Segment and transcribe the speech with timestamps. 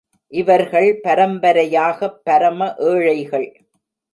[0.31, 2.73] இவர்கள் பரம்பரையாகப் பரம
[2.77, 3.47] ஏழைகள்.